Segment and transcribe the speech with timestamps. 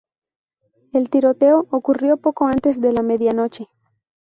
[0.93, 3.67] El tiroteo ocurrió poco antes de la medianoche.